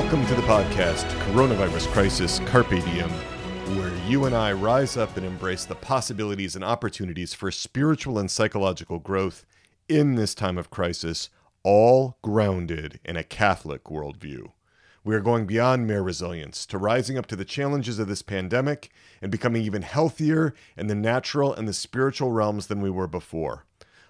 [0.00, 3.10] Welcome to the podcast, Coronavirus Crisis Carpe Diem,
[3.76, 8.30] where you and I rise up and embrace the possibilities and opportunities for spiritual and
[8.30, 9.44] psychological growth
[9.90, 11.28] in this time of crisis,
[11.64, 14.52] all grounded in a Catholic worldview.
[15.04, 18.90] We are going beyond mere resilience to rising up to the challenges of this pandemic
[19.20, 23.66] and becoming even healthier in the natural and the spiritual realms than we were before.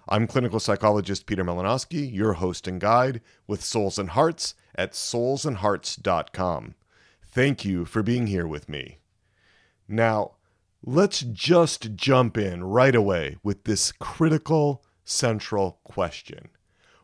[0.07, 6.75] I'm clinical psychologist Peter Malinoski, your host and guide with Souls and Hearts at soulsandhearts.com.
[7.23, 8.99] Thank you for being here with me.
[9.87, 10.33] Now,
[10.83, 16.49] let's just jump in right away with this critical central question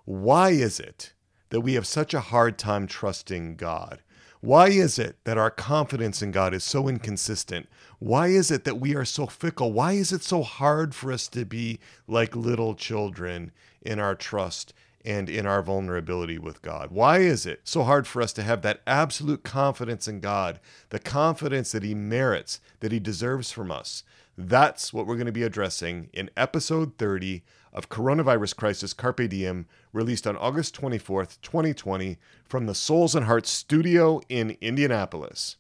[0.06, 1.14] Why is it
[1.50, 4.02] that we have such a hard time trusting God?
[4.40, 7.68] Why is it that our confidence in God is so inconsistent?
[8.00, 9.74] Why is it that we are so fickle?
[9.74, 14.74] Why is it so hard for us to be like little children in our trust
[15.08, 16.92] and in our vulnerability with God?
[16.92, 21.00] Why is it so hard for us to have that absolute confidence in God, the
[21.00, 24.04] confidence that He merits, that He deserves from us?
[24.38, 27.42] That's what we're going to be addressing in episode 30
[27.72, 33.50] of Coronavirus Crisis Carpe Diem, released on August 24th, 2020, from the Souls and Hearts
[33.50, 35.56] studio in Indianapolis.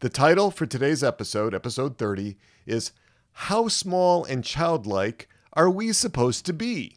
[0.00, 2.90] The title for today's episode, episode 30, is
[3.32, 6.96] How Small and Childlike Are We Supposed to Be?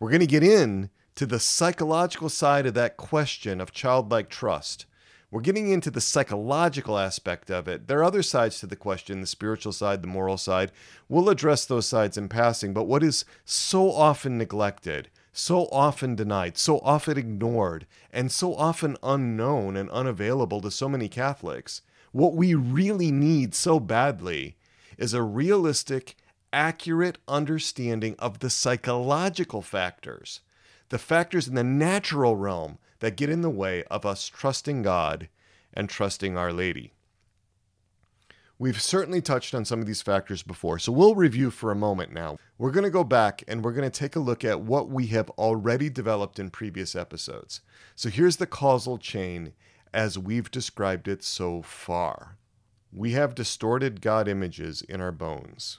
[0.00, 4.86] We're going to get in to the psychological side of that question of childlike trust.
[5.30, 7.86] We're getting into the psychological aspect of it.
[7.86, 10.72] There are other sides to the question the spiritual side, the moral side.
[11.06, 12.72] We'll address those sides in passing.
[12.72, 18.96] But what is so often neglected, so often denied, so often ignored, and so often
[19.02, 24.56] unknown and unavailable to so many Catholics, what we really need so badly
[24.96, 26.16] is a realistic,
[26.52, 30.40] accurate understanding of the psychological factors,
[30.88, 35.28] the factors in the natural realm that get in the way of us trusting God
[35.72, 36.92] and trusting Our Lady.
[38.58, 42.12] We've certainly touched on some of these factors before, so we'll review for a moment
[42.12, 42.36] now.
[42.58, 45.06] We're going to go back and we're going to take a look at what we
[45.06, 47.62] have already developed in previous episodes.
[47.96, 49.54] So here's the causal chain
[49.94, 52.36] as we've described it so far.
[52.92, 55.78] We have distorted God images in our bones.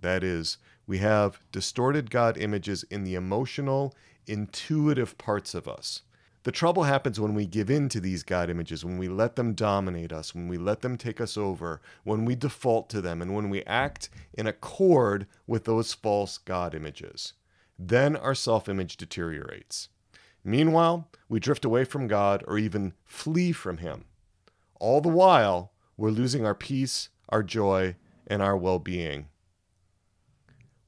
[0.00, 3.94] That is, we have distorted God images in the emotional,
[4.26, 6.02] intuitive parts of us.
[6.46, 9.54] The trouble happens when we give in to these God images, when we let them
[9.54, 13.34] dominate us, when we let them take us over, when we default to them, and
[13.34, 17.32] when we act in accord with those false God images.
[17.76, 19.88] Then our self image deteriorates.
[20.44, 24.04] Meanwhile, we drift away from God or even flee from Him.
[24.78, 27.96] All the while, we're losing our peace, our joy,
[28.28, 29.26] and our well being.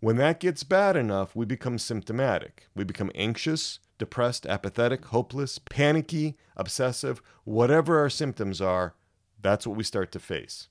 [0.00, 2.68] When that gets bad enough, we become symptomatic.
[2.74, 8.94] We become anxious, depressed, apathetic, hopeless, panicky, obsessive, whatever our symptoms are,
[9.42, 10.68] that's what we start to face.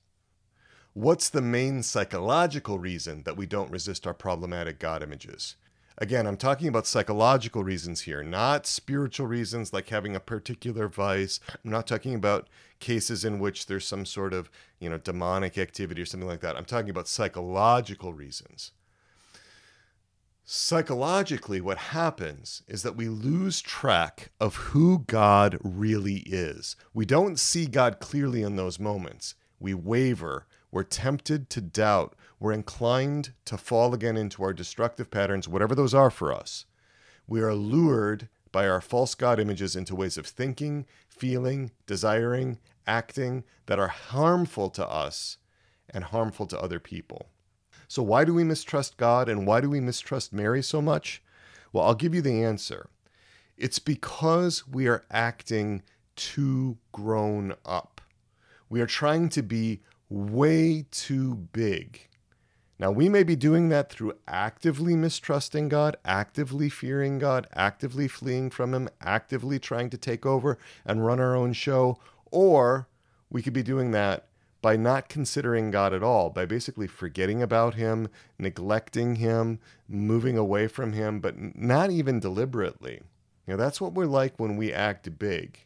[0.94, 5.56] What's the main psychological reason that we don't resist our problematic God images?
[5.98, 11.38] Again, I'm talking about psychological reasons here, not spiritual reasons like having a particular vice.
[11.50, 14.48] I'm not talking about cases in which there's some sort of,
[14.80, 16.56] you know, demonic activity or something like that.
[16.56, 18.72] I'm talking about psychological reasons.
[20.50, 26.74] Psychologically, what happens is that we lose track of who God really is.
[26.94, 29.34] We don't see God clearly in those moments.
[29.60, 30.46] We waver.
[30.72, 32.16] We're tempted to doubt.
[32.40, 36.64] We're inclined to fall again into our destructive patterns, whatever those are for us.
[37.26, 43.44] We are lured by our false God images into ways of thinking, feeling, desiring, acting
[43.66, 45.36] that are harmful to us
[45.90, 47.26] and harmful to other people.
[47.88, 51.22] So, why do we mistrust God and why do we mistrust Mary so much?
[51.72, 52.90] Well, I'll give you the answer.
[53.56, 55.82] It's because we are acting
[56.14, 58.02] too grown up.
[58.68, 59.80] We are trying to be
[60.10, 62.08] way too big.
[62.78, 68.50] Now, we may be doing that through actively mistrusting God, actively fearing God, actively fleeing
[68.50, 71.98] from Him, actively trying to take over and run our own show,
[72.30, 72.88] or
[73.30, 74.27] we could be doing that
[74.60, 78.08] by not considering God at all, by basically forgetting about Him,
[78.38, 83.00] neglecting Him, moving away from Him, but not even deliberately.
[83.46, 85.60] You know, that's what we're like when we act big.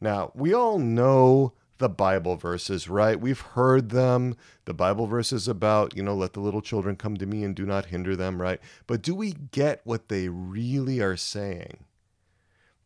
[0.00, 3.20] Now, we all know the Bible verses, right?
[3.20, 4.36] We've heard them.
[4.64, 7.66] The Bible verses about, you know, let the little children come to me and do
[7.66, 8.60] not hinder them, right?
[8.86, 11.84] But do we get what they really are saying?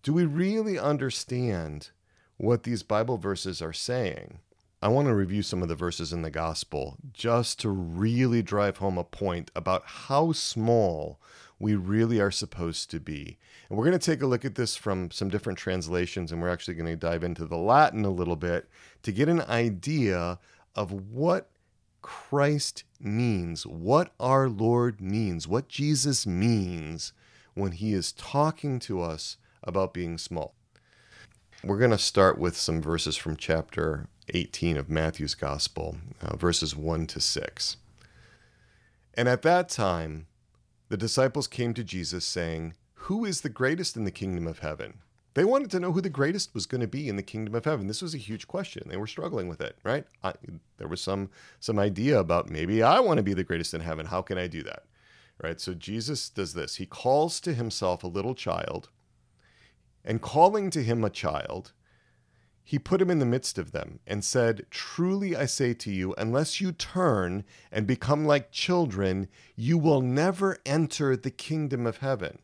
[0.03, 1.91] Do we really understand
[2.37, 4.39] what these Bible verses are saying?
[4.83, 8.77] I want to review some of the verses in the gospel just to really drive
[8.77, 11.19] home a point about how small
[11.59, 13.39] we really are supposed to be.
[13.69, 16.51] And we're going to take a look at this from some different translations, and we're
[16.51, 18.69] actually going to dive into the Latin a little bit
[19.03, 20.39] to get an idea
[20.75, 21.49] of what
[22.03, 27.15] Christ means, what our Lord means, what Jesus means
[27.55, 30.55] when he is talking to us about being small.
[31.65, 36.75] We're going to start with some verses from chapter 18 of Matthew's Gospel, uh, verses
[36.75, 37.77] 1 to 6.
[39.15, 40.27] And at that time,
[40.89, 44.99] the disciples came to Jesus saying, Who is the greatest in the kingdom of heaven?
[45.37, 47.67] They wanted to know who the greatest was going to be in the kingdom of
[47.67, 47.89] heaven.
[47.89, 48.89] This was a huge question.
[48.89, 50.07] They were struggling with it, right?
[50.25, 50.33] I,
[50.79, 51.29] there was some
[51.61, 54.07] some idea about maybe I want to be the greatest in heaven.
[54.07, 54.85] How can I do that?
[55.43, 55.61] Right?
[55.61, 56.77] So Jesus does this.
[56.77, 58.89] He calls to himself a little child,
[60.03, 61.73] and calling to him a child,
[62.69, 66.17] he put him in the midst of them and said, Truly I say to you,
[66.19, 72.41] unless you turn and become like children, you will never enter the kingdom of heaven.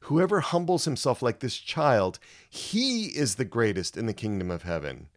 [0.00, 2.18] Whoever humbles himself like this child,
[2.50, 5.08] he is the greatest in the kingdom of heaven.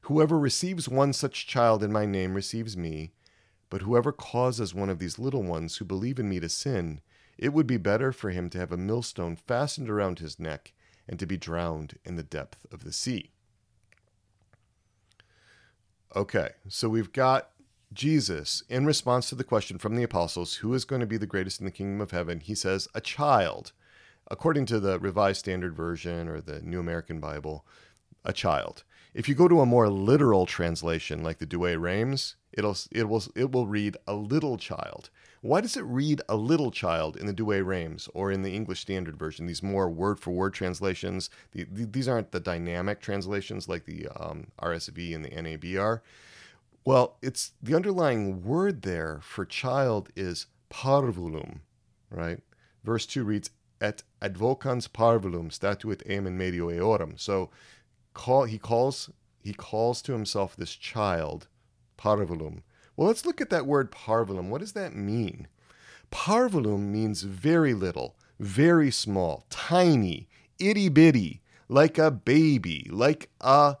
[0.00, 3.12] Whoever receives one such child in my name receives me,
[3.70, 7.02] but whoever causes one of these little ones who believe in me to sin,
[7.38, 10.72] it would be better for him to have a millstone fastened around his neck
[11.08, 13.30] and to be drowned in the depth of the sea.
[16.16, 17.50] Okay, so we've got
[17.92, 21.26] Jesus in response to the question from the apostles, who is going to be the
[21.26, 22.38] greatest in the kingdom of heaven?
[22.38, 23.72] He says, a child.
[24.30, 27.66] According to the Revised Standard Version or the New American Bible,
[28.24, 28.84] a child.
[29.12, 33.52] If you go to a more literal translation like the Douay-Rheims, it'll it will it
[33.52, 35.10] will read a little child.
[35.40, 39.18] Why does it read a little child in the Douay-Rheims or in the English Standard
[39.18, 39.46] Version?
[39.46, 41.28] These more word for word translations.
[41.52, 46.02] The, the, these aren't the dynamic translations like the um, RSV and the NAB are.
[46.86, 51.60] Well, it's the underlying word there for child is parvulum,
[52.10, 52.40] right?
[52.82, 57.18] Verse 2 reads, Et advocans parvulum statuit eam in medio eorum.
[57.18, 57.50] So
[58.14, 59.10] call, he calls
[59.44, 61.48] he calls to himself this child,
[61.98, 62.62] parvulum,
[62.96, 64.48] well, let's look at that word parvulum.
[64.48, 65.48] What does that mean?
[66.12, 73.76] Parvulum means very little, very small, tiny, itty bitty, like a baby, like a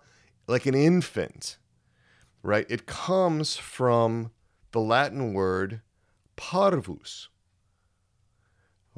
[0.46, 1.58] like an infant.
[2.42, 2.66] Right?
[2.68, 4.30] It comes from
[4.72, 5.80] the Latin word
[6.36, 7.28] parvus.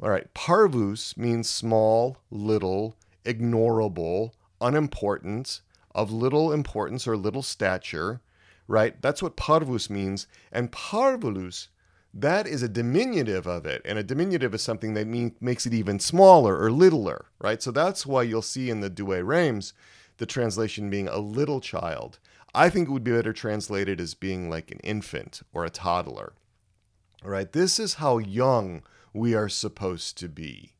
[0.01, 4.31] All right, parvus means small, little, ignorable,
[4.61, 5.61] unimportant,
[5.95, 8.21] of little importance or little stature,
[8.67, 9.01] right?
[9.01, 10.27] That's what parvus means.
[10.51, 11.67] And parvulus,
[12.13, 13.81] that is a diminutive of it.
[13.85, 17.61] And a diminutive is something that mean, makes it even smaller or littler, right?
[17.61, 19.73] So that's why you'll see in the Douay-Rheims
[20.17, 22.19] the translation being a little child.
[22.53, 26.33] I think it would be better translated as being like an infant or a toddler.
[27.23, 28.83] All right, this is how young
[29.13, 30.73] we are supposed to be.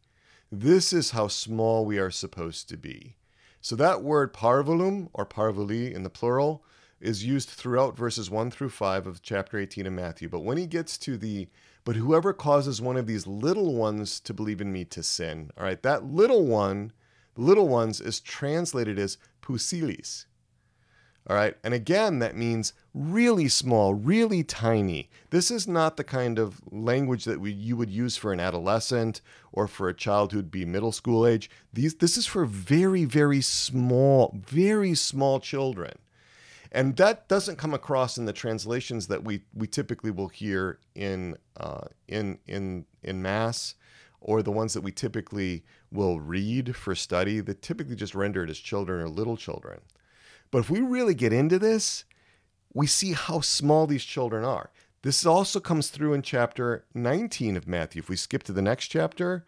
[0.52, 3.18] This is how small we are supposed to be.
[3.62, 6.64] So that word parvulum or parvuli in the plural
[7.00, 10.30] is used throughout verses 1 through 5 of chapter 18 of Matthew.
[10.30, 11.48] But when he gets to the,
[11.84, 15.64] but whoever causes one of these little ones to believe in me to sin, all
[15.64, 16.92] right, that little one,
[17.36, 20.26] little ones is translated as pusillis.
[21.30, 25.10] All right, and again, that means really small, really tiny.
[25.30, 29.20] This is not the kind of language that we, you would use for an adolescent
[29.52, 31.50] or for a child who'd be middle school age.
[31.74, 35.98] These, this is for very, very small, very small children.
[36.72, 41.38] And that doesn't come across in the translations that we, we typically will hear in,
[41.58, 43.76] uh, in, in, in Mass
[44.20, 48.50] or the ones that we typically will read for study that typically just render it
[48.50, 49.80] as children or little children.
[50.52, 52.06] But if we really get into this,
[52.74, 54.72] we see how small these children are.
[55.04, 58.02] This also comes through in chapter 19 of Matthew.
[58.02, 59.46] If we skip to the next chapter,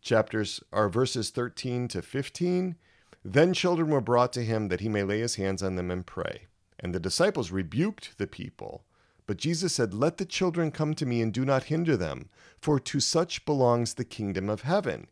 [0.00, 2.76] chapters are verses 13 to 15.
[3.24, 6.06] Then children were brought to him that he may lay his hands on them and
[6.06, 6.46] pray.
[6.78, 8.84] And the disciples rebuked the people.
[9.26, 12.80] But Jesus said, Let the children come to me and do not hinder them, for
[12.80, 15.08] to such belongs the kingdom of heaven.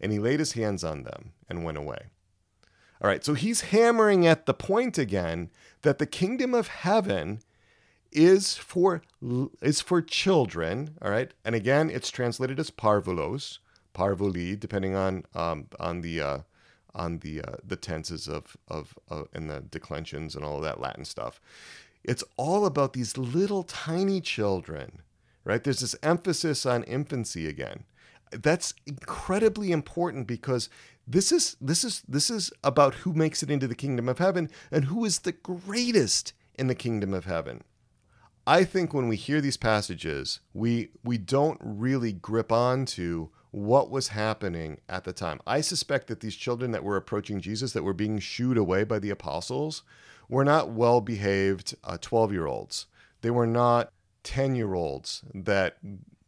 [0.00, 2.06] And he laid his hands on them and went away.
[3.00, 5.50] All right, so he's hammering at the point again
[5.82, 7.40] that the kingdom of heaven
[8.10, 9.02] is for
[9.60, 10.96] is for children.
[11.02, 13.58] All right, and again, it's translated as parvulos,
[13.94, 16.38] parvuli, depending on um, on the uh,
[16.96, 20.80] on the uh, the tenses of of uh, and the declensions and all of that
[20.80, 21.40] Latin stuff.
[22.02, 25.02] It's all about these little tiny children,
[25.44, 25.62] right?
[25.62, 27.84] There's this emphasis on infancy again.
[28.30, 30.68] That's incredibly important because
[31.06, 34.50] this is this is this is about who makes it into the kingdom of heaven
[34.70, 37.62] and who is the greatest in the kingdom of heaven.
[38.46, 44.08] I think when we hear these passages, we we don't really grip onto what was
[44.08, 45.40] happening at the time.
[45.46, 48.98] I suspect that these children that were approaching Jesus, that were being shooed away by
[48.98, 49.82] the apostles,
[50.28, 52.84] were not well behaved 12 uh, year olds.
[53.22, 53.94] They were not
[54.24, 55.78] 10 year olds that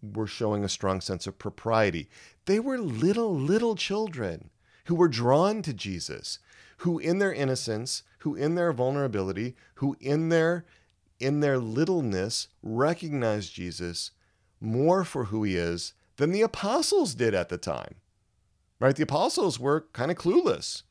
[0.01, 2.09] were showing a strong sense of propriety.
[2.47, 4.49] They were little, little children
[4.87, 6.39] who were drawn to Jesus,
[6.79, 10.65] who in their innocence, who in their vulnerability, who in their
[11.21, 14.13] in their littleness recognized Jesus
[14.63, 17.95] more for who he is than the apostles did at the time.
[18.79, 18.95] Right?
[18.95, 20.83] The apostles were kind of clueless.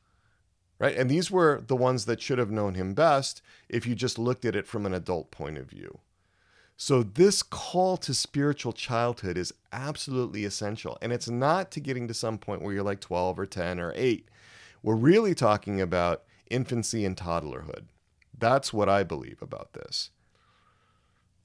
[0.78, 0.96] Right?
[0.96, 4.44] And these were the ones that should have known him best if you just looked
[4.44, 6.00] at it from an adult point of view.
[6.80, 10.96] So, this call to spiritual childhood is absolutely essential.
[11.02, 13.92] And it's not to getting to some point where you're like 12 or 10 or
[13.96, 14.28] 8.
[14.84, 17.86] We're really talking about infancy and toddlerhood.
[18.36, 20.10] That's what I believe about this.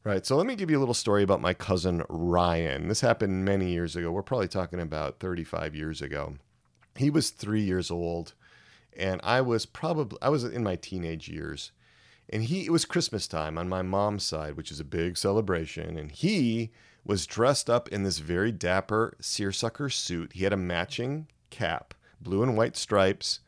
[0.03, 0.25] Right.
[0.25, 2.89] So, let me give you a little story about my cousin Ryan.
[2.89, 4.11] This happened many years ago.
[4.11, 6.35] We're probably talking about 35 years ago.
[6.95, 8.33] He was three years old,
[8.97, 11.71] and I was probably, I was in my teenage years
[12.29, 15.97] and he it was Christmas time on my mom's side, which is a big celebration,
[15.97, 16.71] and he
[17.05, 20.33] was dressed up in this very dapper seersucker suit.
[20.33, 23.41] He had a matching cap, blue and white stripes.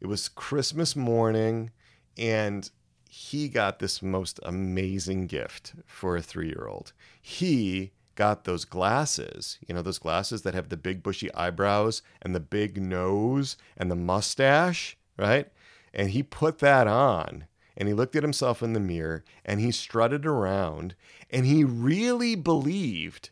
[0.00, 1.70] It was Christmas morning,
[2.16, 2.70] and
[3.08, 6.92] he got this most amazing gift for a three year old.
[7.20, 12.34] He got those glasses, you know, those glasses that have the big bushy eyebrows and
[12.34, 15.50] the big nose and the mustache, right?
[15.94, 17.46] And he put that on
[17.76, 20.94] and he looked at himself in the mirror and he strutted around
[21.30, 23.30] and he really believed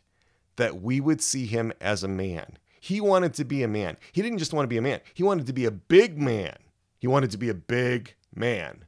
[0.55, 2.57] that we would see him as a man.
[2.79, 3.97] He wanted to be a man.
[4.11, 6.57] He didn't just want to be a man, he wanted to be a big man.
[6.99, 8.85] He wanted to be a big man.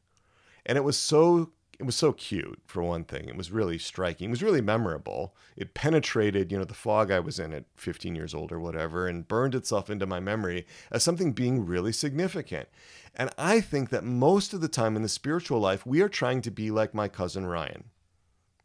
[0.70, 3.30] And it was so it was so cute for one thing.
[3.30, 4.28] It was really striking.
[4.28, 5.34] It was really memorable.
[5.56, 9.08] It penetrated, you know, the fog I was in at 15 years old or whatever
[9.08, 12.68] and burned itself into my memory as something being really significant.
[13.16, 16.42] And I think that most of the time in the spiritual life, we are trying
[16.42, 17.86] to be like my cousin Ryan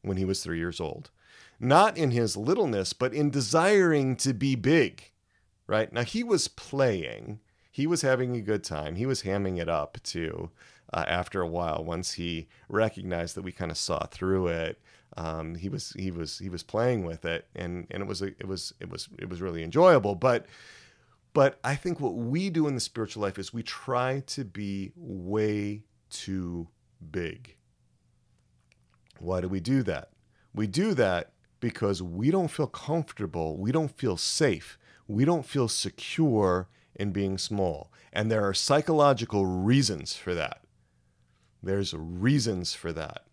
[0.03, 1.11] when he was 3 years old.
[1.61, 5.13] Not in his littleness, but in desiring to be big.
[5.69, 5.93] Right?
[5.93, 7.39] Now he was playing.
[7.71, 8.97] He was having a good time.
[8.97, 10.51] He was hamming it up too
[10.95, 14.81] uh, after a while once he recognized that we kind of saw through it
[15.17, 18.47] um, he was he was he was playing with it and and it was it
[18.47, 20.47] was it was it was really enjoyable but
[21.35, 24.93] but I think what we do in the spiritual life is we try to be
[24.97, 26.69] way too
[27.11, 27.57] big.
[29.19, 30.11] Why do we do that?
[30.55, 35.67] We do that because we don't feel comfortable, we don't feel safe, we don't feel
[35.67, 37.91] secure in being small.
[38.13, 40.64] And there are psychological reasons for that.
[41.65, 43.25] There's reasons for that.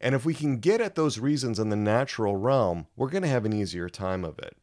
[0.00, 3.28] And if we can get at those reasons in the natural realm, we're going to
[3.28, 4.56] have an easier time of it.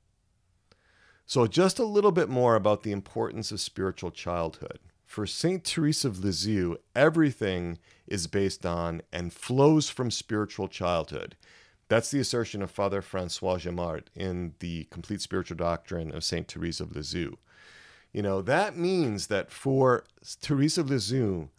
[1.26, 4.80] So, just a little bit more about the importance of spiritual childhood.
[5.06, 5.64] For St.
[5.64, 11.36] Therese of Lisieux, everything is based on and flows from spiritual childhood.
[11.88, 16.52] That's the assertion of Father Francois Jamart in the Complete Spiritual Doctrine of St.
[16.52, 17.38] Therese of Lisieux.
[18.12, 21.50] You know, that means that for Therese of Lisieux,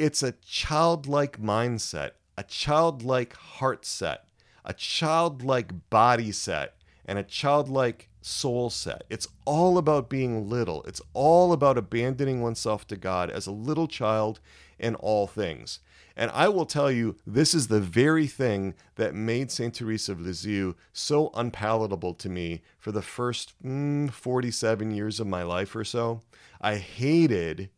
[0.00, 4.24] it's a childlike mindset, a childlike heart set,
[4.64, 9.04] a childlike body set, and a childlike soul set.
[9.10, 10.82] It's all about being little.
[10.84, 14.40] It's all about abandoning oneself to God as a little child
[14.78, 15.80] in all things.
[16.16, 19.74] And I will tell you, this is the very thing that made St.
[19.74, 25.42] Teresa of Lisieux so unpalatable to me for the first mm, 47 years of my
[25.42, 26.22] life or so.
[26.60, 27.68] I hated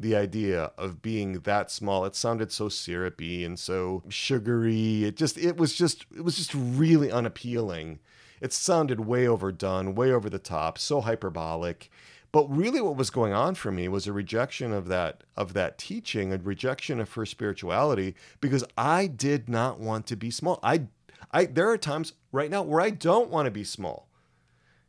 [0.00, 2.04] the idea of being that small.
[2.04, 5.04] It sounded so syrupy and so sugary.
[5.04, 8.00] It just it was just it was just really unappealing.
[8.40, 11.90] It sounded way overdone, way over the top, so hyperbolic.
[12.32, 15.76] But really what was going on for me was a rejection of that of that
[15.76, 20.58] teaching, a rejection of her spirituality because I did not want to be small.
[20.62, 20.86] I
[21.30, 24.08] I there are times right now where I don't want to be small.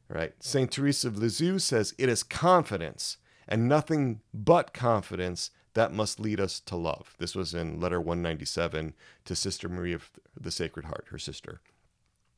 [0.08, 0.34] Right?
[0.40, 0.70] St.
[0.70, 3.18] Teresa of Lisieux says it is confidence
[3.52, 7.16] and nothing but confidence that must lead us to love.
[7.20, 8.94] This was in letter 197
[9.26, 11.60] to Sister Marie of the Sacred Heart, her sister,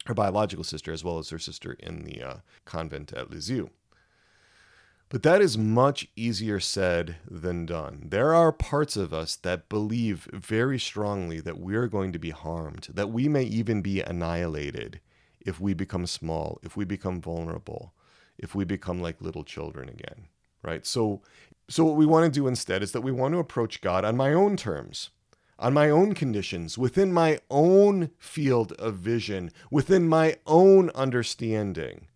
[0.07, 3.69] her biological sister, as well as her sister in the uh, convent at Lisieux.
[5.09, 8.07] But that is much easier said than done.
[8.09, 12.87] There are parts of us that believe very strongly that we're going to be harmed,
[12.91, 14.99] that we may even be annihilated
[15.39, 17.93] if we become small, if we become vulnerable,
[18.39, 20.29] if we become like little children again
[20.63, 20.85] right?
[20.85, 21.21] So,
[21.69, 24.17] so what we want to do instead is that we want to approach God on
[24.17, 25.09] my own terms,
[25.59, 32.07] on my own conditions, within my own field of vision, within my own understanding.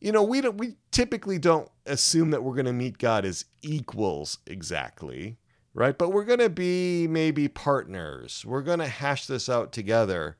[0.00, 3.44] You know, we don't, we typically don't assume that we're going to meet God as
[3.62, 5.36] equals exactly,
[5.74, 5.96] right?
[5.96, 8.44] But we're going to be maybe partners.
[8.44, 10.36] We're going to hash this out together.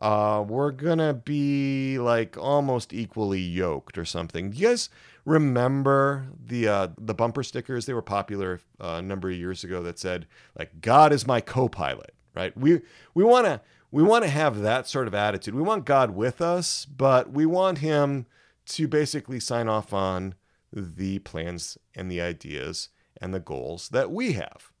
[0.00, 4.52] Uh, we're going to be like almost equally yoked or something.
[4.52, 4.76] You
[5.24, 7.86] remember the uh, the bumper stickers?
[7.86, 10.26] They were popular uh, a number of years ago that said
[10.58, 12.56] like God is my co-pilot, right?
[12.56, 12.80] We
[13.14, 13.60] we want to
[13.90, 15.54] we want to have that sort of attitude.
[15.54, 18.26] We want God with us, but we want him
[18.66, 20.34] to basically sign off on
[20.72, 22.88] the plans and the ideas
[23.20, 24.72] and the goals that we have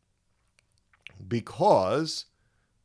[1.28, 2.26] because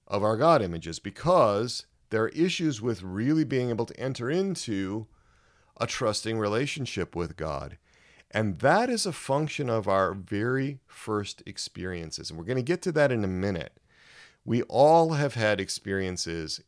[0.08, 5.08] of our God images, because there are issues with really being able to enter into
[5.80, 7.78] a trusting relationship with God.
[8.32, 12.30] And that is a function of our very first experiences.
[12.30, 13.80] And we're going to get to that in a minute.
[14.44, 16.62] We all have had experiences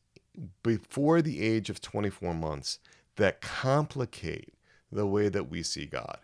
[0.63, 2.79] before the age of 24 months
[3.17, 4.53] that complicate
[4.91, 6.19] the way that we see God.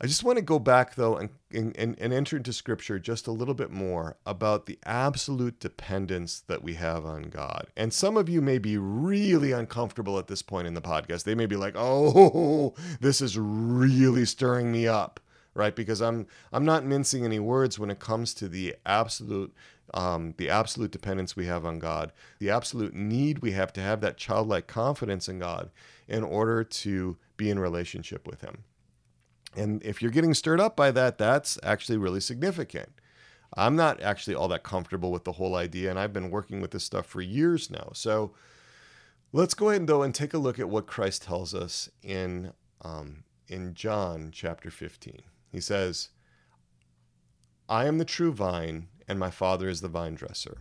[0.00, 3.32] I just want to go back, though, and, and, and enter into scripture just a
[3.32, 7.66] little bit more about the absolute dependence that we have on God.
[7.76, 11.24] And some of you may be really uncomfortable at this point in the podcast.
[11.24, 15.18] They may be like, oh, this is really stirring me up,
[15.54, 15.74] right?
[15.74, 19.52] Because I'm I'm not mincing any words when it comes to the absolute
[19.94, 24.00] um, the absolute dependence we have on God, the absolute need we have to have
[24.02, 25.70] that childlike confidence in God
[26.06, 28.64] in order to be in relationship with Him.
[29.56, 32.90] And if you're getting stirred up by that, that's actually really significant.
[33.56, 36.70] I'm not actually all that comfortable with the whole idea, and I've been working with
[36.70, 37.90] this stuff for years now.
[37.94, 38.32] So
[39.32, 42.52] let's go ahead, and though, and take a look at what Christ tells us in,
[42.82, 45.22] um, in John chapter 15.
[45.50, 46.10] He says,
[47.68, 50.58] I am the true vine, and my Father is the vine dresser.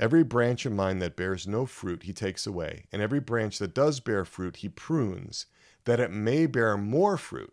[0.00, 3.74] Every branch of mine that bears no fruit, he takes away, and every branch that
[3.74, 5.46] does bear fruit, he prunes,
[5.84, 7.52] that it may bear more fruit.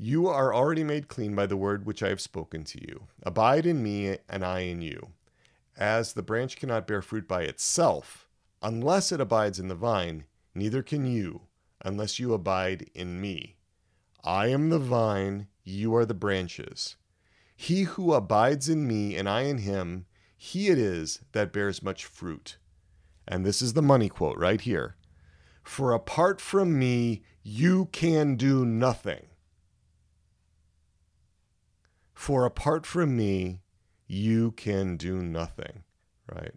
[0.00, 3.08] You are already made clean by the word which I have spoken to you.
[3.24, 5.08] Abide in me, and I in you.
[5.76, 8.28] As the branch cannot bear fruit by itself,
[8.62, 10.22] unless it abides in the vine,
[10.54, 11.48] neither can you,
[11.84, 13.56] unless you abide in me.
[14.22, 16.94] I am the vine, you are the branches.
[17.56, 20.06] He who abides in me, and I in him,
[20.36, 22.56] he it is that bears much fruit.
[23.26, 24.94] And this is the money quote right here.
[25.64, 29.26] For apart from me, you can do nothing.
[32.18, 33.60] For apart from me,
[34.08, 35.84] you can do nothing,
[36.28, 36.52] right?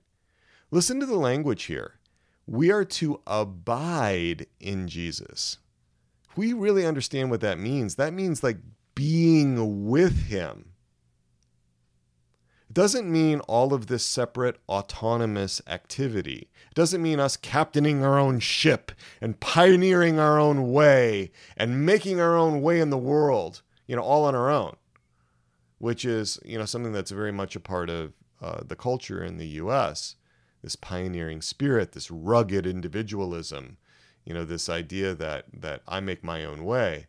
[0.71, 2.00] Listen to the language here.
[2.47, 5.60] We are to abide in Jesus.
[6.36, 7.95] We really understand what that means.
[7.95, 8.58] That means like
[8.95, 10.71] being with him.
[12.67, 16.50] It doesn't mean all of this separate autonomous activity.
[16.71, 22.19] It doesn't mean us captaining our own ship and pioneering our own way and making
[22.19, 24.76] our own way in the world, you know, all on our own
[25.81, 29.37] which is you know something that's very much a part of uh, the culture in
[29.37, 30.15] the U.S.
[30.61, 33.77] This pioneering spirit, this rugged individualism,
[34.23, 37.07] you know, this idea that that I make my own way.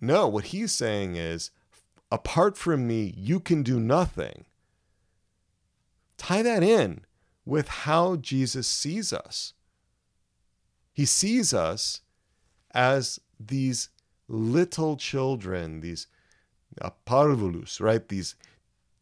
[0.00, 1.50] No, what he's saying is,
[2.12, 4.44] apart from me, you can do nothing.
[6.16, 7.04] Tie that in
[7.44, 9.52] with how Jesus sees us.
[10.92, 12.02] He sees us
[12.72, 13.88] as these
[14.28, 16.06] little children, these
[16.78, 18.06] a parvulus, right?
[18.08, 18.34] These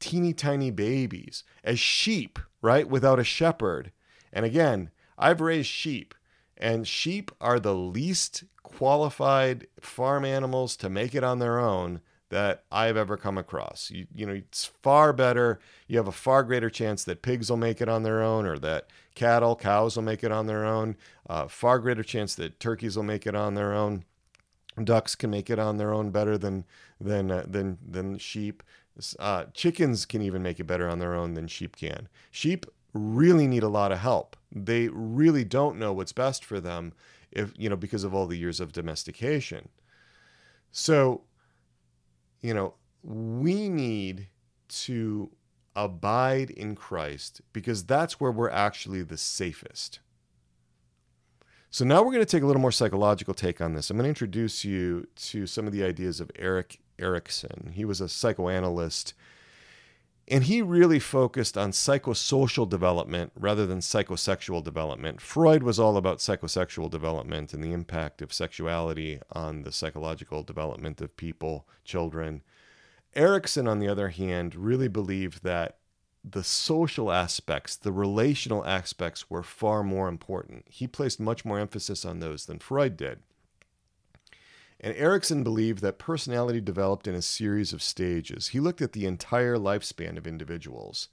[0.01, 2.89] teeny tiny babies, as sheep, right?
[2.89, 3.93] Without a shepherd.
[4.33, 6.15] And again, I've raised sheep,
[6.57, 12.65] and sheep are the least qualified farm animals to make it on their own that
[12.73, 13.91] I've ever come across.
[13.91, 15.61] You, you know, it's far better.
[15.87, 18.59] You have a far greater chance that pigs will make it on their own or
[18.61, 20.97] that cattle, cows will make it on their own.
[21.29, 24.05] Uh, far greater chance that turkeys will make it on their own
[24.83, 26.65] ducks can make it on their own better than
[27.01, 28.63] than uh, than than sheep.
[29.19, 32.09] Uh, chickens can even make it better on their own than sheep can.
[32.31, 34.37] Sheep really need a lot of help.
[34.51, 36.93] They really don't know what's best for them,
[37.31, 39.69] if you know, because of all the years of domestication.
[40.71, 41.23] So,
[42.41, 44.29] you know, we need
[44.69, 45.31] to
[45.75, 50.01] abide in Christ because that's where we're actually the safest.
[51.73, 53.89] So now we're going to take a little more psychological take on this.
[53.89, 57.73] I'm going to introduce you to some of the ideas of Erik Erikson.
[57.73, 59.15] He was a psychoanalyst
[60.29, 65.23] and he really focused on psychosocial development rather than psychosexual development.
[65.23, 71.01] Freud was all about psychosexual development and the impact of sexuality on the psychological development
[71.01, 72.43] of people, children.
[73.17, 75.79] Erikson, on the other hand, really believed that
[76.25, 80.65] the social aspects, the relational aspects were far more important.
[80.69, 83.21] He placed much more emphasis on those than Freud did.
[84.81, 88.49] And Erikson believed that personality developed in a series of stages.
[88.49, 91.09] He looked at the entire lifespan of individuals.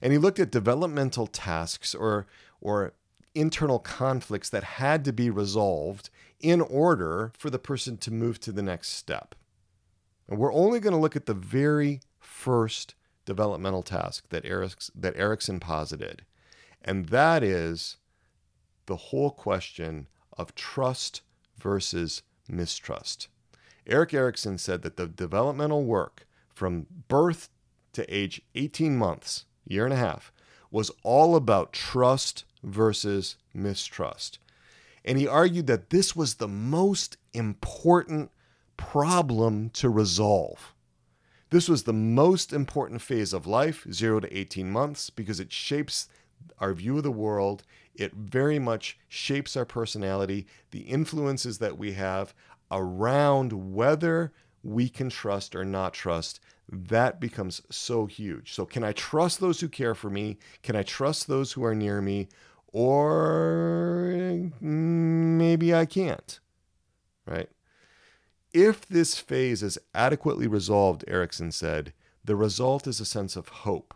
[0.00, 2.26] And he looked at developmental tasks or,
[2.62, 2.94] or
[3.34, 6.08] internal conflicts that had to be resolved
[6.40, 9.34] in order for the person to move to the next step.
[10.28, 12.94] And we're only going to look at the very first
[13.24, 16.24] developmental task that, Eriks, that Erikson posited,
[16.82, 17.96] and that is
[18.86, 20.06] the whole question
[20.36, 21.22] of trust
[21.58, 23.28] versus mistrust.
[23.86, 27.48] Erik Erikson said that the developmental work from birth
[27.92, 30.32] to age 18 months, year and a half,
[30.70, 34.38] was all about trust versus mistrust.
[35.04, 38.30] And he argued that this was the most important
[38.76, 40.74] problem to resolve.
[41.50, 46.08] This was the most important phase of life, 0 to 18 months, because it shapes
[46.60, 47.64] our view of the world.
[47.94, 52.34] It very much shapes our personality, the influences that we have
[52.70, 54.32] around whether
[54.62, 56.38] we can trust or not trust.
[56.68, 58.52] That becomes so huge.
[58.52, 60.38] So, can I trust those who care for me?
[60.62, 62.28] Can I trust those who are near me?
[62.72, 66.38] Or mm, maybe I can't,
[67.26, 67.48] right?
[68.52, 71.92] If this phase is adequately resolved, Erikson said,
[72.24, 73.94] the result is a sense of hope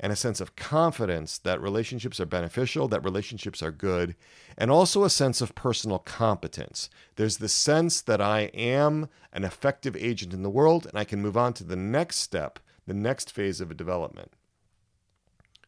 [0.00, 4.14] and a sense of confidence that relationships are beneficial, that relationships are good,
[4.56, 6.88] and also a sense of personal competence.
[7.16, 11.20] There's the sense that I am an effective agent in the world and I can
[11.20, 14.32] move on to the next step, the next phase of a development.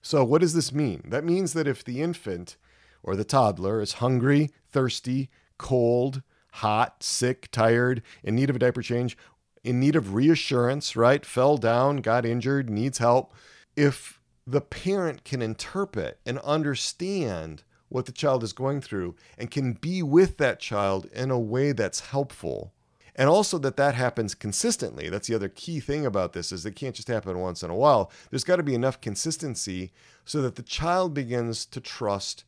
[0.03, 1.03] So, what does this mean?
[1.05, 2.57] That means that if the infant
[3.03, 8.83] or the toddler is hungry, thirsty, cold, hot, sick, tired, in need of a diaper
[8.83, 9.17] change,
[9.63, 11.25] in need of reassurance, right?
[11.25, 13.35] Fell down, got injured, needs help.
[13.77, 19.75] If the parent can interpret and understand what the child is going through and can
[19.75, 22.73] be with that child in a way that's helpful
[23.17, 26.77] and also that that happens consistently that's the other key thing about this is it
[26.77, 29.93] can't just happen once in a while there's got to be enough consistency
[30.25, 32.45] so that the child begins to trust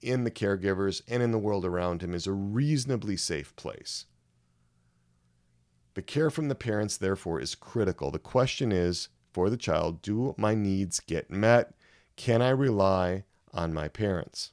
[0.00, 4.06] in the caregivers and in the world around him is a reasonably safe place.
[5.94, 8.10] The care from the parents, therefore, is critical.
[8.10, 11.74] The question is for the child do my needs get met?
[12.16, 14.52] Can I rely on my parents?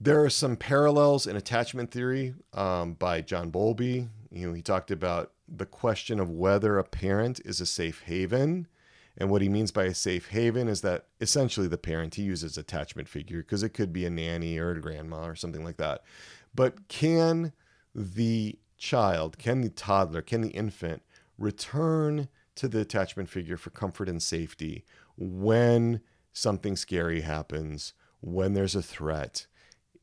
[0.00, 4.08] There are some parallels in attachment theory um, by John Bowlby.
[4.30, 8.66] You know, he talked about the question of whether a parent is a safe haven
[9.16, 12.58] and what he means by a safe haven is that essentially the parent, he uses
[12.58, 16.02] attachment figure because it could be a nanny or a grandma or something like that.
[16.54, 17.52] But can
[17.94, 21.02] the child, can the toddler, can the infant
[21.38, 24.84] return to the attachment figure for comfort and safety
[25.16, 26.00] when
[26.32, 29.46] something scary happens, when there's a threat?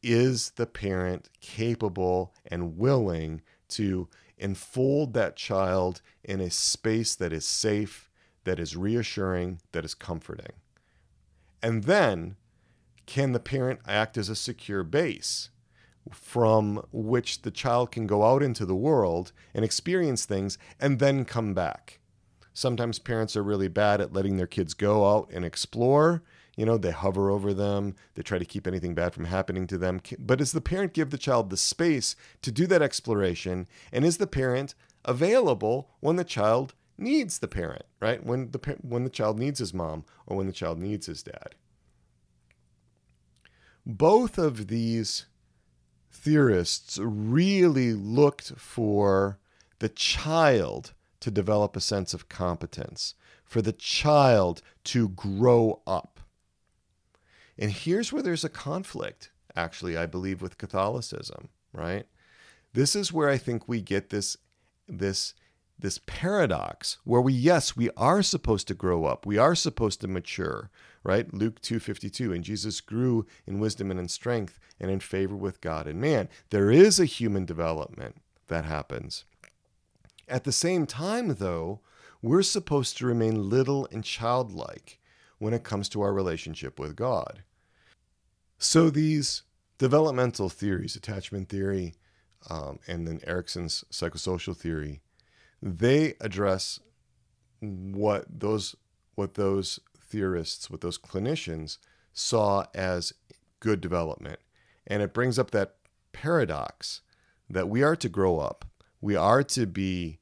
[0.01, 7.45] Is the parent capable and willing to enfold that child in a space that is
[7.45, 8.09] safe
[8.43, 10.53] that is reassuring, that is comforting.
[11.61, 12.35] And then,
[13.05, 15.49] can the parent act as a secure base
[16.11, 21.25] from which the child can go out into the world and experience things and then
[21.25, 21.99] come back?
[22.53, 26.23] Sometimes parents are really bad at letting their kids go out and explore.
[26.57, 29.77] You know, they hover over them, they try to keep anything bad from happening to
[29.77, 30.01] them.
[30.19, 33.67] But does the parent give the child the space to do that exploration?
[33.91, 34.75] And is the parent
[35.05, 38.23] available when the child needs the parent, right?
[38.23, 41.55] When the when the child needs his mom or when the child needs his dad.
[43.85, 45.25] Both of these
[46.11, 49.39] theorists really looked for
[49.79, 56.19] the child to develop a sense of competence, for the child to grow up.
[57.57, 62.05] And here's where there's a conflict, actually, I believe, with Catholicism, right?
[62.73, 64.37] This is where I think we get this,
[64.87, 65.33] this
[65.81, 69.25] this paradox where we yes we are supposed to grow up.
[69.25, 70.69] We are supposed to mature
[71.03, 71.33] right?
[71.33, 75.87] Luke 252 and jesus grew in wisdom and in strength and in favor with god
[75.87, 76.29] and man.
[76.49, 78.17] There is a human development
[78.47, 79.25] that happens.
[80.27, 81.81] At the same time though
[82.21, 84.99] we're supposed to remain little and childlike
[85.39, 87.43] when it comes to our relationship with god.
[88.59, 89.43] So these
[89.79, 91.95] developmental theories attachment theory
[92.49, 95.01] um, and then erikson's psychosocial theory
[95.61, 96.79] they address
[97.59, 98.75] what those
[99.15, 101.77] what those theorists, what those clinicians
[102.13, 103.13] saw as
[103.59, 104.39] good development.
[104.87, 105.75] And it brings up that
[106.11, 107.01] paradox
[107.49, 108.65] that we are to grow up.
[108.99, 110.19] We are to be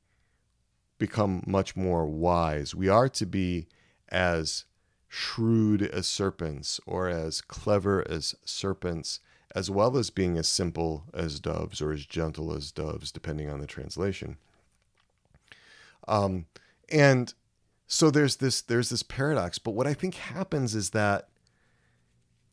[0.98, 2.76] become much more wise.
[2.76, 3.68] We are to be
[4.10, 4.66] as
[5.08, 9.22] shrewd as serpents or as clever as serpents,
[9.56, 13.60] as well as being as simple as doves or as gentle as doves, depending on
[13.60, 14.38] the translation.
[16.08, 16.46] Um,
[16.90, 17.34] and
[17.88, 19.60] so there's this there's this paradox.
[19.60, 21.30] But what I think happens is that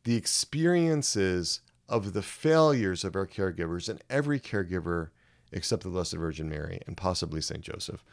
[0.03, 5.09] the experiences of the failures of our caregivers and every caregiver
[5.51, 8.03] except the Blessed Virgin Mary and possibly Saint Joseph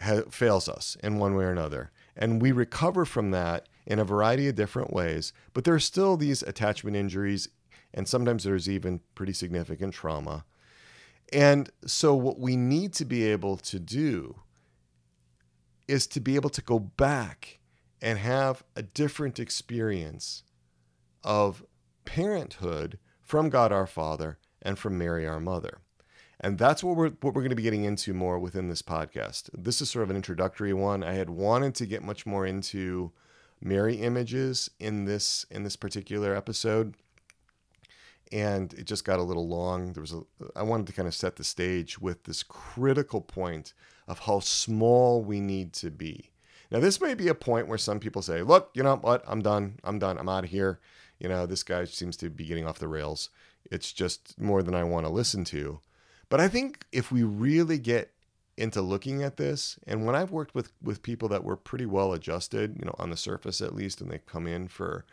[0.00, 4.04] ha- fails us in one way or another, and we recover from that in a
[4.04, 5.32] variety of different ways.
[5.52, 7.48] But there are still these attachment injuries,
[7.94, 10.44] and sometimes there's even pretty significant trauma.
[11.32, 14.36] And so, what we need to be able to do
[15.88, 17.60] is to be able to go back
[18.02, 20.42] and have a different experience
[21.22, 21.64] of
[22.04, 25.78] parenthood from God our Father and from Mary our Mother.
[26.40, 29.48] And that's what we're what we're going to be getting into more within this podcast.
[29.56, 31.02] This is sort of an introductory one.
[31.02, 33.12] I had wanted to get much more into
[33.60, 36.94] Mary images in this in this particular episode.
[38.32, 39.92] And it just got a little long.
[39.94, 40.22] There was a
[40.54, 43.72] I wanted to kind of set the stage with this critical point
[44.08, 46.30] of how small we need to be.
[46.70, 49.22] Now this may be a point where some people say, "Look, you know what?
[49.26, 49.78] I'm done.
[49.84, 50.18] I'm done.
[50.18, 50.80] I'm out of here."
[51.18, 53.30] You know, this guy seems to be getting off the rails.
[53.70, 55.80] It's just more than I want to listen to.
[56.28, 58.12] But I think if we really get
[58.56, 62.12] into looking at this, and when I've worked with with people that were pretty well
[62.12, 65.04] adjusted, you know, on the surface at least, and they come in for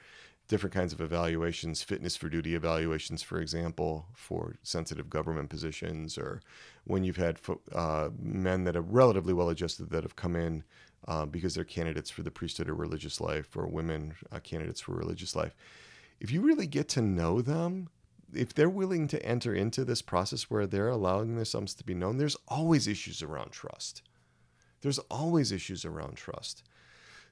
[0.48, 6.42] different kinds of evaluations, fitness for duty evaluations, for example, for sensitive government positions, or
[6.84, 7.40] when you've had
[7.74, 10.64] uh, men that are relatively well adjusted that have come in
[11.08, 14.94] uh, because they're candidates for the priesthood or religious life, or women uh, candidates for
[14.94, 15.56] religious life.
[16.20, 17.90] If you really get to know them,
[18.34, 22.18] if they're willing to enter into this process where they're allowing themselves to be known,
[22.18, 24.02] there's always issues around trust.
[24.82, 26.64] There's always issues around trust.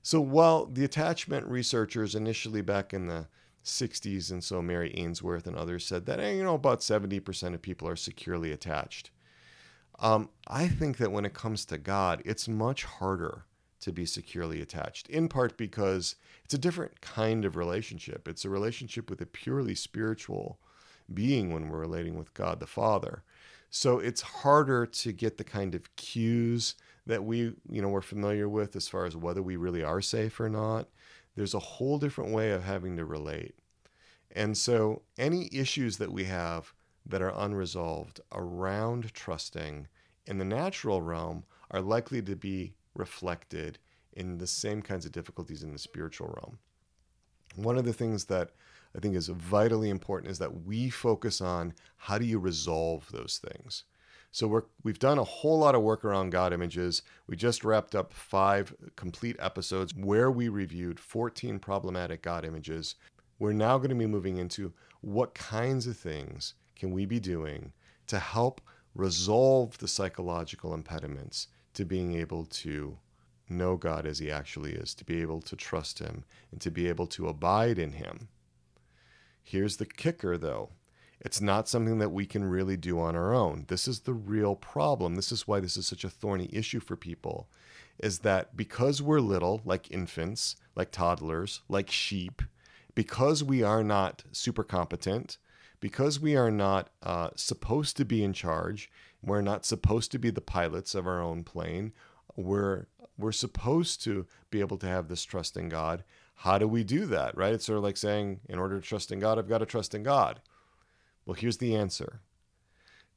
[0.02, 3.28] So while the attachment researchers initially back in the
[3.64, 7.62] 60s, and so Mary Ainsworth and others said that, hey, you know, about 70% of
[7.62, 9.12] people are securely attached.
[10.00, 13.46] Um, I think that when it comes to God, it's much harder
[13.82, 18.28] to be securely attached, in part because it's a different kind of relationship.
[18.28, 20.60] It's a relationship with a purely spiritual
[21.14, 23.24] being when we're relating with God the Father.
[23.70, 28.48] So it's harder to get the kind of cues that we, you know, we're familiar
[28.48, 30.88] with as far as whether we really are safe or not.
[31.36, 33.56] There's a whole different way of having to relate.
[34.34, 36.74] And so any issues that we have
[37.06, 39.88] that are unresolved around trusting
[40.26, 43.80] in the natural realm are likely to be reflected
[44.14, 46.60] in the same kinds of difficulties in the spiritual realm.
[47.56, 48.52] One of the things that
[48.96, 53.40] I think is vitally important is that we focus on how do you resolve those
[53.40, 53.84] things.
[54.32, 57.02] So we're, we've done a whole lot of work around God images.
[57.28, 62.96] We just wrapped up five complete episodes where we reviewed 14 problematic God images.
[63.40, 67.74] We're now going to be moving into what kinds of things can we be doing
[68.08, 68.62] to help
[68.96, 72.98] resolve the psychological impediments to being able to
[73.50, 76.88] know God as He actually is, to be able to trust Him, and to be
[76.88, 78.30] able to abide in Him.
[79.44, 80.70] Here's the kicker, though
[81.22, 83.66] it's not something that we can really do on our own.
[83.68, 85.16] This is the real problem.
[85.16, 87.48] This is why this is such a thorny issue for people.
[88.00, 92.42] Is that because we're little, like infants, like toddlers, like sheep,
[92.96, 95.38] because we are not super competent,
[95.80, 98.90] because we are not uh, supposed to be in charge,
[99.22, 101.94] we're not supposed to be the pilots of our own plane.
[102.36, 106.04] We're we're supposed to be able to have this trust in God.
[106.38, 107.54] How do we do that, right?
[107.54, 109.94] It's sort of like saying, in order to trust in God, I've got to trust
[109.94, 110.42] in God.
[111.26, 112.22] Well, here's the answer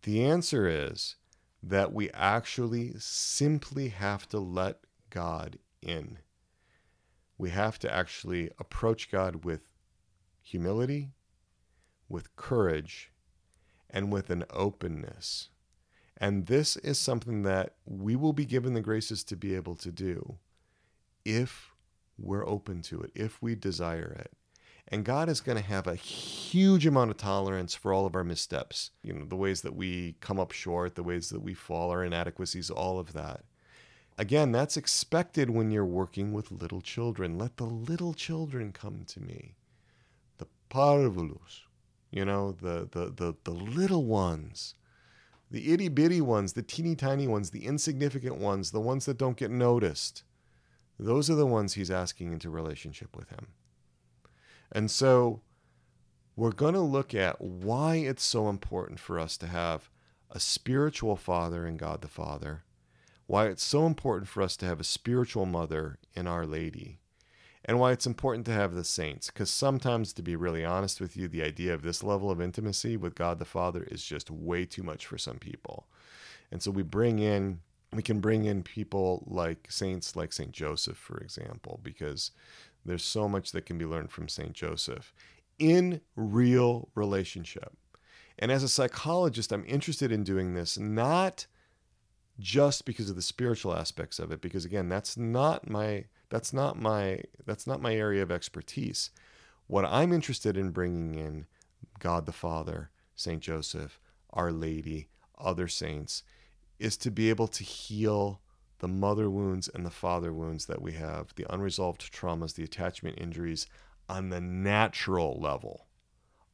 [0.02, 1.16] the answer is
[1.62, 6.18] that we actually simply have to let God in.
[7.38, 9.68] We have to actually approach God with
[10.42, 11.12] humility,
[12.08, 13.10] with courage,
[13.88, 15.48] and with an openness.
[16.18, 19.90] And this is something that we will be given the graces to be able to
[19.90, 20.36] do
[21.24, 21.72] if
[22.18, 24.32] we're open to it, if we desire it.
[24.88, 28.24] And God is going to have a huge amount of tolerance for all of our
[28.24, 28.90] missteps.
[29.02, 32.04] You know, the ways that we come up short, the ways that we fall, our
[32.04, 33.44] inadequacies, all of that.
[34.16, 37.38] Again, that's expected when you're working with little children.
[37.38, 39.56] Let the little children come to me.
[40.38, 41.62] The parvulus,
[42.10, 44.74] you know, the, the, the, the little ones,
[45.50, 49.36] the itty bitty ones, the teeny tiny ones, the insignificant ones, the ones that don't
[49.36, 50.22] get noticed.
[50.98, 53.48] Those are the ones he's asking into relationship with him.
[54.74, 55.40] And so
[56.36, 59.88] we're going to look at why it's so important for us to have
[60.30, 62.64] a spiritual father in God the Father,
[63.26, 66.98] why it's so important for us to have a spiritual mother in Our Lady,
[67.64, 69.28] and why it's important to have the saints.
[69.28, 72.96] Because sometimes, to be really honest with you, the idea of this level of intimacy
[72.96, 75.86] with God the Father is just way too much for some people.
[76.50, 77.60] And so we bring in,
[77.92, 80.52] we can bring in people like saints like St.
[80.52, 82.32] Joseph, for example, because
[82.84, 84.52] there's so much that can be learned from St.
[84.52, 85.14] Joseph
[85.58, 87.76] in real relationship.
[88.38, 91.46] And as a psychologist, I'm interested in doing this not
[92.38, 96.78] just because of the spiritual aspects of it because again that's not my that's not
[96.78, 99.10] my that's not my area of expertise
[99.66, 101.46] what i'm interested in bringing in
[102.00, 106.22] god the father saint joseph our lady other saints
[106.78, 108.40] is to be able to heal
[108.78, 113.18] the mother wounds and the father wounds that we have the unresolved traumas the attachment
[113.18, 113.66] injuries
[114.08, 115.86] on the natural level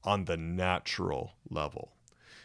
[0.04, 1.92] on the natural level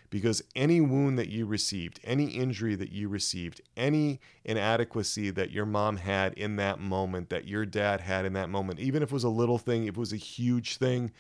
[0.10, 5.66] because any wound that you received, any injury that you received, any inadequacy that your
[5.66, 9.14] mom had in that moment, that your dad had in that moment, even if it
[9.14, 11.12] was a little thing, if it was a huge thing,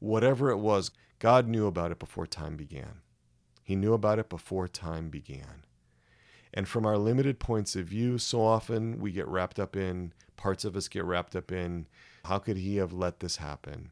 [0.00, 3.00] whatever it was, God knew about it before time began.
[3.62, 5.64] He knew about it before time began.
[6.54, 10.64] And from our limited points of view, so often we get wrapped up in, parts
[10.64, 11.86] of us get wrapped up in,
[12.24, 13.90] how could he have let this happen?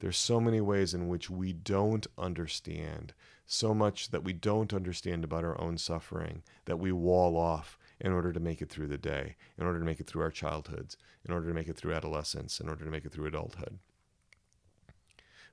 [0.00, 3.14] There's so many ways in which we don't understand
[3.46, 8.12] so much that we don't understand about our own suffering that we wall off in
[8.12, 10.96] order to make it through the day, in order to make it through our childhoods,
[11.26, 13.78] in order to make it through adolescence, in order to make it through adulthood.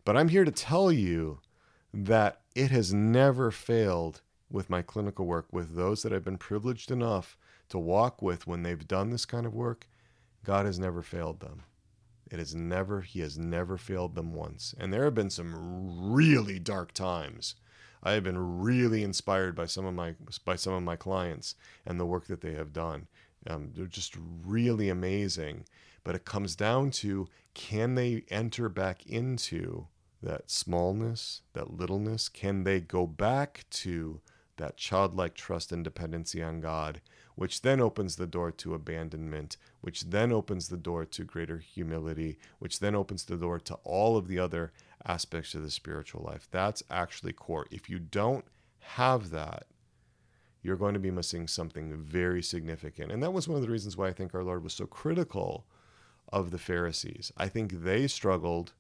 [0.04, 1.40] But I'm here to tell you
[1.94, 6.92] that it has never failed with my clinical work with those that I've been privileged
[6.92, 7.38] enough
[7.70, 9.88] to walk with when they've done this kind of work.
[10.44, 11.64] God has never failed them.
[12.32, 14.74] It has never, He has never failed them once.
[14.78, 17.56] And there have been some really dark times
[18.06, 20.14] I have been really inspired by some of my
[20.46, 21.56] by some of my clients
[21.86, 23.08] and the work that they have done.
[23.48, 25.66] Um, they're just really amazing.
[26.04, 29.88] But it comes down to can they enter back into
[30.22, 32.30] that smallness, that littleness?
[32.30, 34.22] Can they go back to
[34.58, 37.02] that childlike trust and dependency on God,
[37.36, 42.38] which then opens the door to abandonment, which then opens the door to greater humility,
[42.60, 44.72] which then opens the door to all of the other
[45.06, 46.48] aspects of the spiritual life.
[46.52, 47.68] That's actually core.
[47.72, 48.46] If you don't
[48.80, 49.66] have that,
[50.62, 53.12] you're going to be missing something very significant.
[53.12, 55.66] And that was one of the reasons why I think our Lord was so critical
[56.30, 57.32] of the Pharisees.
[57.38, 58.74] I think they struggled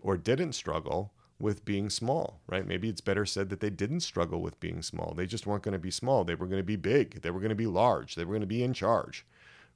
[0.00, 2.68] or didn't struggle with being small, right?
[2.68, 5.12] Maybe it's better said that they didn't struggle with being small.
[5.12, 6.22] They just weren't going to be small.
[6.22, 7.20] They were going to be big.
[7.22, 8.14] They were going to be large.
[8.14, 9.26] They were going to be in charge,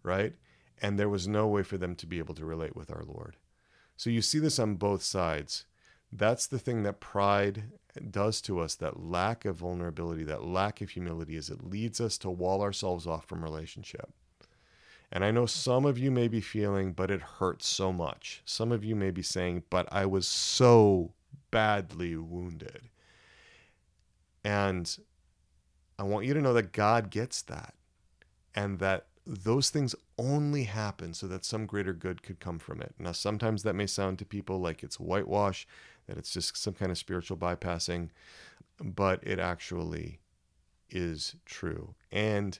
[0.05, 0.35] right?
[0.81, 3.35] And there was no way for them to be able to relate with our Lord.
[3.97, 5.65] So you see this on both sides.
[6.13, 7.65] That's the thing that pride
[8.13, 12.17] does to us, that lack of vulnerability, that lack of humility, is it leads us
[12.19, 14.11] to wall ourselves off from relationship.
[15.11, 18.43] And I know some of you may be feeling, but it hurts so much.
[18.45, 21.13] Some of you may be saying, but I was so
[21.57, 22.90] badly wounded.
[24.45, 24.95] And
[25.99, 27.73] I want you to know that God gets that
[28.55, 32.95] and that those things only happen so that some greater good could come from it.
[32.99, 35.66] Now, sometimes that may sound to people like it's whitewash,
[36.07, 38.11] that it's just some kind of spiritual bypassing,
[38.79, 40.21] but it actually
[40.90, 41.95] is true.
[42.12, 42.59] And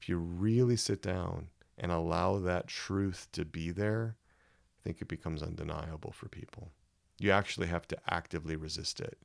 [0.00, 5.08] if you really sit down and allow that truth to be there, I think it
[5.08, 6.72] becomes undeniable for people.
[7.18, 9.18] You actually have to actively resist it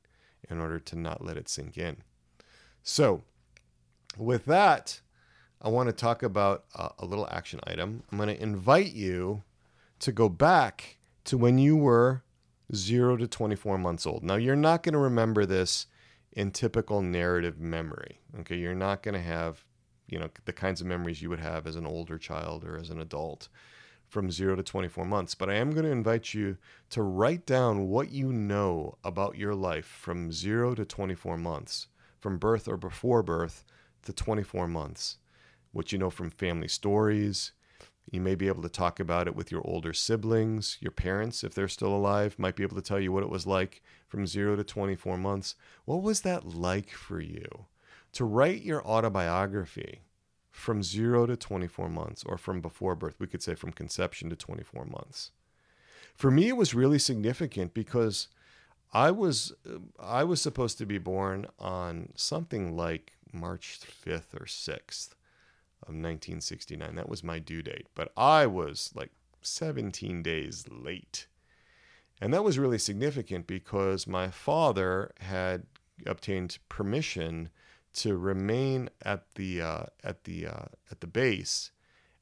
[0.50, 1.98] in order to not let it sink in.
[2.82, 3.22] So,
[4.18, 5.00] with that,
[5.62, 8.02] I want to talk about a, little action item.
[8.10, 9.42] I'm going to invite you
[10.00, 12.22] to go back to when you were
[12.74, 14.22] 0 to 24 months old.
[14.22, 15.86] Now, you're not going to remember this
[16.32, 18.20] in typical narrative memory.
[18.40, 19.64] Okay, you're not going to have,
[20.06, 22.90] you know, the kinds of memories you would have as an older child or as
[22.90, 23.48] an adult
[24.14, 26.56] from 0 to 24 months, but I am going to invite you
[26.90, 31.88] to write down what you know about your life from 0 to 24 months,
[32.20, 33.64] from birth or before birth
[34.04, 35.18] to 24 months
[35.74, 37.52] what you know from family stories.
[38.10, 41.52] You may be able to talk about it with your older siblings, your parents, if
[41.52, 44.56] they're still alive, might be able to tell you what it was like from zero
[44.56, 45.56] to 24 months.
[45.84, 47.66] What was that like for you?
[48.12, 50.02] To write your autobiography
[50.54, 54.36] from zero to 24 months, or from before birth, we could say from conception to
[54.36, 55.32] 24 months.
[56.14, 58.28] For me, it was really significant because
[58.92, 59.52] I was
[59.98, 65.10] I was supposed to be born on something like March 5th or 6th
[65.82, 66.94] of 1969.
[66.94, 69.10] That was my due date, but I was like
[69.42, 71.26] 17 days late.
[72.20, 75.66] And that was really significant because my father had
[76.06, 77.50] obtained permission
[77.94, 81.70] to remain at the uh, at the uh, at the base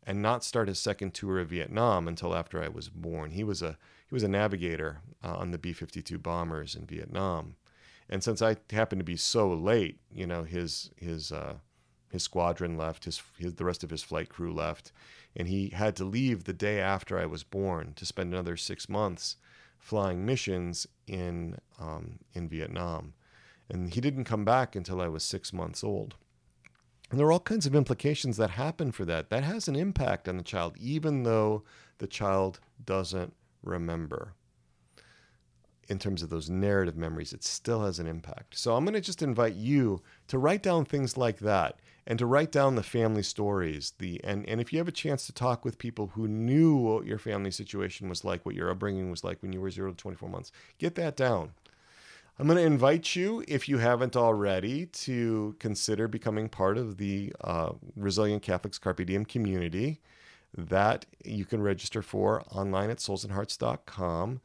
[0.04, 3.30] and not start his second tour of Vietnam until after I was born.
[3.30, 7.56] He was a he was a navigator uh, on the B-52 bombers in Vietnam,
[8.08, 11.54] and since I happened to be so late, you know, his his uh,
[12.10, 14.92] his squadron left, his, his the rest of his flight crew left,
[15.34, 18.88] and he had to leave the day after I was born to spend another six
[18.88, 19.36] months
[19.78, 23.14] flying missions in um, in Vietnam,
[23.72, 26.14] and he didn't come back until I was six months old.
[27.10, 29.30] And there are all kinds of implications that happen for that.
[29.30, 31.64] That has an impact on the child, even though
[31.98, 34.34] the child doesn't remember.
[35.88, 38.58] In terms of those narrative memories, it still has an impact.
[38.58, 42.26] So I'm going to just invite you to write down things like that and to
[42.26, 43.92] write down the family stories.
[43.98, 47.06] The and, and if you have a chance to talk with people who knew what
[47.06, 49.96] your family situation was like, what your upbringing was like when you were zero to
[49.96, 51.52] 24 months, get that down
[52.38, 57.32] I'm going to invite you, if you haven't already, to consider becoming part of the
[57.42, 60.00] uh, Resilient Catholics Carpe Diem community
[60.56, 64.40] that you can register for online at soulsandhearts.com.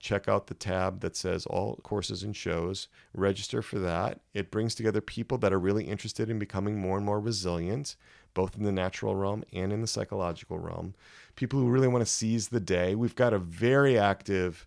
[0.00, 2.88] Check out the tab that says all courses and shows.
[3.12, 4.20] Register for that.
[4.34, 7.96] It brings together people that are really interested in becoming more and more resilient,
[8.34, 10.94] both in the natural realm and in the psychological realm.
[11.36, 12.94] People who really want to seize the day.
[12.94, 14.66] We've got a very active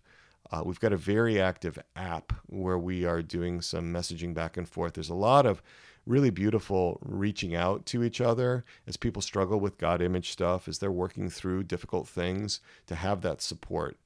[0.50, 4.68] uh, we've got a very active app where we are doing some messaging back and
[4.68, 4.94] forth.
[4.94, 5.62] There's a lot of
[6.06, 10.78] really beautiful reaching out to each other as people struggle with God image stuff, as
[10.78, 13.96] they're working through difficult things, to have that support.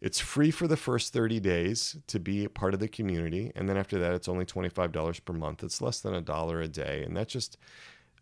[0.00, 3.52] It's free for the first 30 days to be a part of the community.
[3.54, 5.62] And then after that, it's only $25 per month.
[5.62, 7.02] It's less than a dollar a day.
[7.02, 7.56] And that just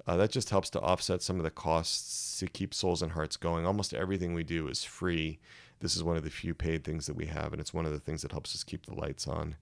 [0.06, 3.36] uh, that just helps to offset some of the costs to keep souls and hearts
[3.36, 3.64] going.
[3.64, 5.38] Almost everything we do is free
[5.80, 7.92] this is one of the few paid things that we have, and it's one of
[7.92, 9.56] the things that helps us keep the lights on.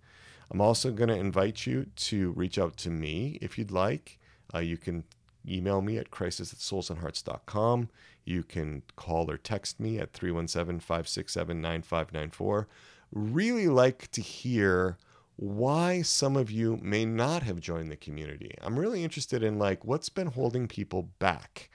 [0.51, 4.19] I'm also going to invite you to reach out to me if you'd like.
[4.55, 5.05] Uh, you can
[5.49, 7.89] email me at crisis at soulsandhearts.com.
[8.25, 12.69] You can call or text me at 317 567 9594.
[13.13, 14.99] Really like to hear
[15.37, 18.55] why some of you may not have joined the community.
[18.61, 21.71] I'm really interested in like what's been holding people back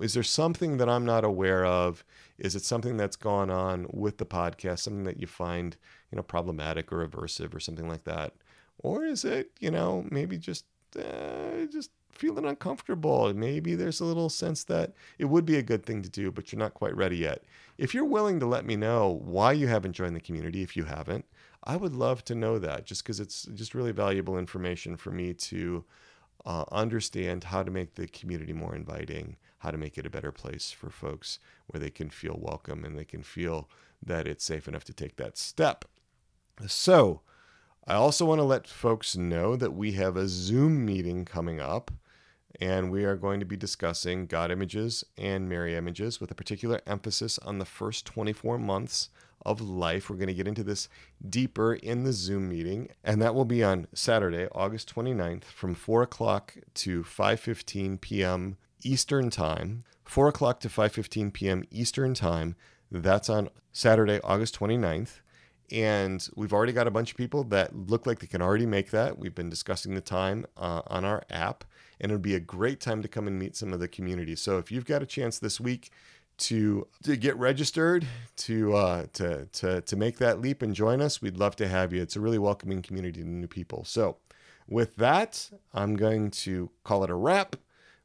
[0.00, 2.04] is there something that I'm not aware of?
[2.40, 5.76] Is it something that's gone on with the podcast, something that you find,
[6.10, 8.32] you know, problematic or aversive or something like that?
[8.78, 10.64] Or is it, you know, maybe just
[10.98, 13.32] uh, just feeling uncomfortable?
[13.34, 16.50] Maybe there's a little sense that it would be a good thing to do, but
[16.50, 17.44] you're not quite ready yet.
[17.76, 20.84] If you're willing to let me know why you haven't joined the community, if you
[20.84, 21.26] haven't,
[21.64, 25.34] I would love to know that just because it's just really valuable information for me
[25.34, 25.84] to
[26.46, 30.32] uh, understand how to make the community more inviting, how to make it a better
[30.32, 33.68] place for folks where they can feel welcome and they can feel
[34.04, 35.84] that it's safe enough to take that step.
[36.66, 37.22] So,
[37.86, 41.90] I also want to let folks know that we have a Zoom meeting coming up,
[42.60, 46.80] and we are going to be discussing God images and Mary images with a particular
[46.86, 49.08] emphasis on the first 24 months
[49.44, 50.10] of life.
[50.10, 50.88] We're going to get into this
[51.26, 56.02] deeper in the Zoom meeting, and that will be on Saturday, August 29th from 4
[56.02, 58.56] o'clock to 5.15 p.m.
[58.82, 59.84] Eastern Time.
[60.04, 61.64] 4 o'clock to 5.15 p.m.
[61.70, 62.56] Eastern Time.
[62.90, 65.20] That's on Saturday, August 29th.
[65.72, 68.90] And we've already got a bunch of people that look like they can already make
[68.90, 69.18] that.
[69.18, 71.64] We've been discussing the time uh, on our app,
[72.00, 74.34] and it would be a great time to come and meet some of the community.
[74.34, 75.90] So if you've got a chance this week
[76.38, 78.06] to to get registered
[78.38, 81.92] to uh, to to to make that leap and join us, we'd love to have
[81.92, 82.02] you.
[82.02, 83.84] It's a really welcoming community to new people.
[83.84, 84.16] So,
[84.66, 87.56] with that, I'm going to call it a wrap.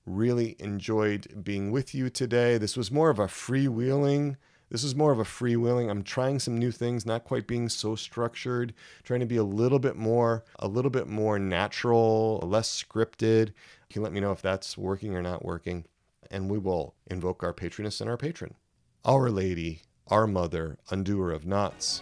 [0.06, 2.58] Really enjoyed being with you today.
[2.58, 4.36] This was more of a freewheeling.
[4.70, 5.90] This is more of a freewheeling.
[5.90, 9.80] I'm trying some new things, not quite being so structured, trying to be a little
[9.80, 13.48] bit more, a little bit more natural, less scripted.
[13.50, 15.86] You can let me know if that's working or not working
[16.32, 18.56] and we will invoke our patroness and our patron.
[19.04, 22.02] Our Lady, our Mother, undoer of knots,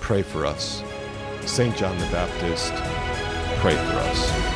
[0.00, 0.82] pray for us.
[1.46, 1.76] St.
[1.76, 2.72] John the Baptist,
[3.60, 4.49] pray for us.